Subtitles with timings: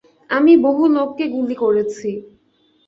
[0.29, 2.09] আমি বহু লোককে গুলি করেছি।